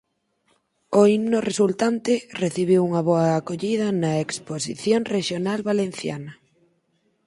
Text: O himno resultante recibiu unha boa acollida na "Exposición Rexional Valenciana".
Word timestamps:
O 0.99 1.01
himno 1.11 1.39
resultante 1.49 2.13
recibiu 2.43 2.79
unha 2.89 3.01
boa 3.09 3.27
acollida 3.39 3.87
na 4.01 4.11
"Exposición 4.25 5.01
Rexional 5.15 5.59
Valenciana". 5.69 6.33